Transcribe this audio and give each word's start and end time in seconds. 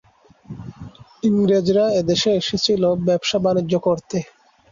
ইংরেজরা 1.23 1.85
এদেশে 1.99 2.29
এসেছিলো 2.41 2.89
ব্যবসা- 3.07 3.43
বাণিজ্য 3.45 3.73
করতে। 3.79 4.17